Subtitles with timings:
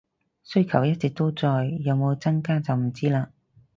[0.41, 3.27] 需求一直都存在，有冇增加就唔知喇